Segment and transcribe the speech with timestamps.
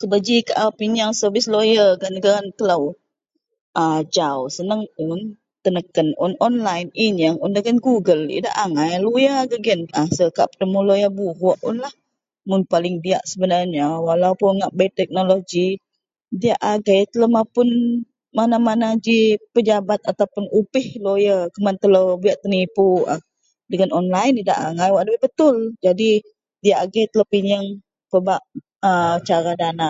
[0.00, 2.78] Kuba ji kau pinyeng sevis loyar gak negara kelo,
[3.84, 5.18] ajau senang un
[5.62, 6.08] teneken
[6.46, 11.94] online inyeng un dagen goggle idak angai loyar giyen asal kak betemu loyar buruk unlah
[12.48, 15.66] mun paling diyak sebenarnya walau puon bei teknoloji
[16.40, 17.02] diak agei
[17.34, 18.00] mapun telo
[18.38, 19.18] mana-mana ji
[19.54, 23.14] pejabat, atau opis loyar kuman telo buyak tenipu a.
[23.70, 24.58] Dagen online idak
[24.94, 25.56] wak dabei betul.
[25.84, 26.10] Jadi
[26.60, 27.66] fiyak agei pinyeng
[29.28, 29.88] cara dana.